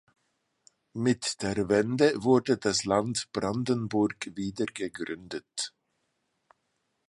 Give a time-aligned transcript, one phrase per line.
[0.95, 5.75] Mit der Wende wurde das Land Brandenburg wieder gegründet.